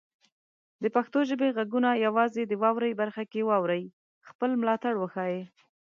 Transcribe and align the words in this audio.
د 0.83 0.85
پښتو 0.95 1.19
ژبې 1.29 1.47
غږونه 1.57 1.89
یوازې 2.05 2.43
د 2.47 2.53
"واورئ" 2.63 2.91
برخه 3.01 3.23
کې 3.31 3.47
واورئ، 3.49 3.83
خپل 4.29 4.49
ملاتړ 4.61 4.93
وښایئ. 4.97 5.41